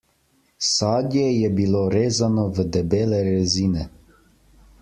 [0.67, 3.89] Sadje je bilo rezano v debele rezine.